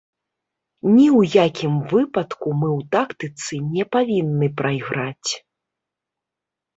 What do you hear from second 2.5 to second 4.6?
мы ў тактыцы не павінны